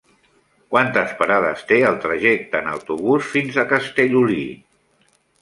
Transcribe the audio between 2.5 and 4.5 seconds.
en autobús fins a Castellolí?